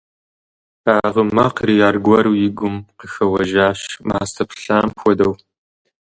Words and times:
А 0.93 0.95
гъы 1.13 1.23
макъри 1.35 1.75
аргуэру 1.87 2.33
и 2.45 2.47
гум 2.57 2.75
къыхэуэжащ 2.99 3.79
мастэ 4.07 4.43
плъам 4.49 4.87
хуэдэу. 4.99 5.33